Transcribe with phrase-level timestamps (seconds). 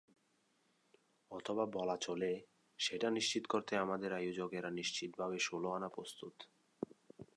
[1.31, 2.31] অথবা বলা চলে
[2.79, 6.35] সেটা নিশ্চিত করতে আমাদের আয়োজকেরা নিশ্চিতভাবেই ষোলো আনা প্রস্তুত।